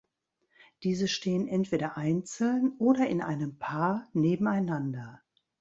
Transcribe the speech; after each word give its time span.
Diese 0.81 1.07
stehen 1.07 1.47
entweder 1.47 1.95
einzeln 1.95 2.71
oder 2.79 3.07
in 3.07 3.21
einem 3.21 3.59
Paar 3.59 4.09
nebeneinander. 4.13 5.21